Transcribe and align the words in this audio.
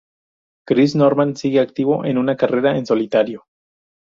Chris 0.67 0.95
Norman 0.95 1.35
sigue 1.35 1.59
en 1.59 1.63
activo 1.63 2.05
en 2.05 2.17
una 2.17 2.35
carrera 2.35 2.75
en 2.75 2.87
solitario. 2.87 3.45